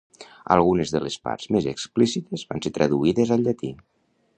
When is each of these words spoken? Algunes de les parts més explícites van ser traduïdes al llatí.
Algunes 0.55 0.93
de 0.95 1.01
les 1.03 1.19
parts 1.27 1.51
més 1.57 1.69
explícites 1.75 2.49
van 2.53 2.67
ser 2.67 2.77
traduïdes 2.79 3.39
al 3.39 3.49
llatí. 3.51 3.75